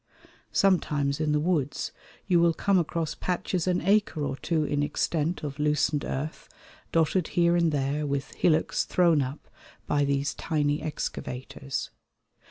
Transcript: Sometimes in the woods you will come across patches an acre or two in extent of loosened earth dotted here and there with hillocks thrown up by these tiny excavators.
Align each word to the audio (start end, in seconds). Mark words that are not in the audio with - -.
Sometimes 0.51 1.19
in 1.19 1.31
the 1.31 1.39
woods 1.39 1.91
you 2.25 2.39
will 2.39 2.55
come 2.55 2.79
across 2.79 3.13
patches 3.13 3.67
an 3.67 3.81
acre 3.81 4.25
or 4.25 4.35
two 4.35 4.63
in 4.63 4.81
extent 4.81 5.43
of 5.43 5.59
loosened 5.59 6.03
earth 6.05 6.49
dotted 6.91 7.27
here 7.37 7.55
and 7.55 7.71
there 7.71 8.07
with 8.07 8.33
hillocks 8.33 8.83
thrown 8.83 9.21
up 9.21 9.47
by 9.85 10.03
these 10.03 10.33
tiny 10.33 10.81
excavators. 10.81 11.91